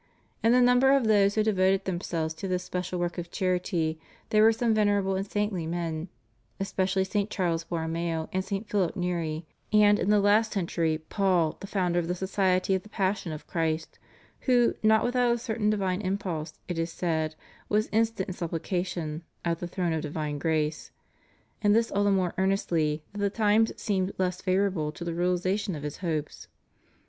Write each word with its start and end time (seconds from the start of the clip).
In 0.41 0.51
the 0.51 0.61
number 0.61 0.93
of 0.93 1.03
those 1.05 1.35
who 1.35 1.43
devoted 1.43 1.85
themselves 1.85 2.33
to 2.33 2.47
this 2.47 2.63
special 2.63 2.99
work 2.99 3.19
of 3.19 3.29
charity 3.29 3.99
there 4.31 4.41
were 4.41 4.51
some 4.51 4.73
venerable 4.73 5.13
and 5.15 5.27
saintly 5.29 5.67
men, 5.67 6.07
especially 6.59 7.03
St. 7.03 7.29
Charles 7.29 7.65
Borromeo 7.65 8.27
and 8.33 8.43
St. 8.43 8.67
Philip 8.67 8.95
Neri, 8.95 9.45
and, 9.71 9.99
in 9.99 10.09
the 10.09 10.19
last 10.19 10.53
cen 10.53 10.65
tury, 10.65 10.99
Paul, 11.09 11.55
the 11.59 11.67
founder 11.67 11.99
of 11.99 12.07
the 12.07 12.15
Society 12.15 12.73
of 12.73 12.81
the 12.81 12.89
Passion 12.89 13.31
of 13.31 13.45
Christ, 13.45 13.99
who, 14.39 14.73
not 14.81 15.03
without 15.03 15.35
a 15.35 15.37
certain 15.37 15.69
divine 15.69 16.01
impulse, 16.01 16.57
it 16.67 16.79
is 16.79 16.91
said, 16.91 17.35
was 17.69 17.87
instant 17.91 18.29
in 18.29 18.33
supplication 18.33 19.21
"at 19.45 19.59
the 19.59 19.67
throne 19.67 19.93
of 19.93 20.01
divine 20.01 20.39
grace"; 20.39 20.89
and 21.61 21.75
this 21.75 21.91
all 21.91 22.03
the 22.05 22.09
more 22.09 22.33
earnestly 22.39 23.03
that 23.13 23.19
the 23.19 23.29
times 23.29 23.71
seemed 23.79 24.13
less 24.17 24.41
favorable 24.41 24.91
to 24.91 25.03
the 25.03 25.13
realization 25.13 25.75
of 25.75 25.83
his 25.83 25.97
hopes. 25.97 26.47